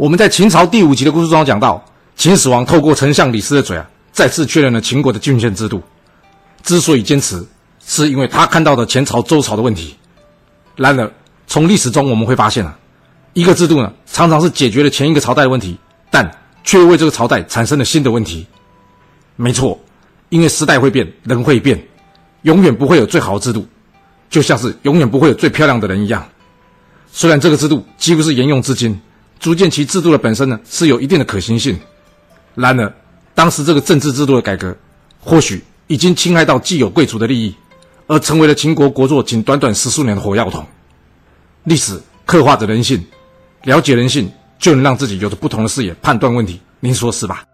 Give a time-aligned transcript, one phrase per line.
[0.00, 1.84] 我们在秦朝第五集的故事中讲到，
[2.16, 5.82] 秦始皇透过丞相李斯的嘴啊，再次确认了秦国的郡县制度。
[6.62, 7.46] 之所以坚持，
[7.84, 9.94] 是因为他看到的前朝周朝的问题。
[10.74, 11.12] 然而，
[11.46, 12.78] 从历史中我们会发现啊，
[13.34, 15.76] 一个制度呢，常常是解决了前一个朝代的问题，
[16.10, 18.46] 但却为这个朝代产生了新的问题。
[19.36, 19.78] 没错，
[20.30, 21.78] 因为时代会变，人会变，
[22.44, 23.68] 永远不会有最好的制度，
[24.30, 26.26] 就像是永远不会有最漂亮的人一样。
[27.12, 28.98] 虽然这个制度几乎是沿用至今，
[29.40, 31.76] 足见其制度的本身呢是有一定的可行性。
[32.54, 32.94] 然而，
[33.34, 34.76] 当时这个政治制度的改革，
[35.18, 37.52] 或许已经侵害到既有贵族的利益。
[38.06, 40.66] 而成为了秦国国祚仅短短十数年的火药桶。
[41.62, 43.00] 历史刻画着人性，
[43.62, 46.60] 了解人性，就能让自己有着不同的视野判断问题。
[46.80, 47.44] 您说是吧？